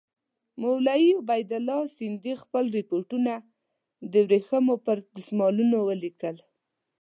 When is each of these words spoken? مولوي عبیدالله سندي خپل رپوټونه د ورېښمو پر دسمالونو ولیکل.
مولوي 0.61 1.09
عبیدالله 1.21 1.81
سندي 1.97 2.33
خپل 2.43 2.63
رپوټونه 2.77 3.33
د 4.11 4.13
ورېښمو 4.25 4.75
پر 4.85 4.97
دسمالونو 5.15 5.77
ولیکل. 5.89 6.35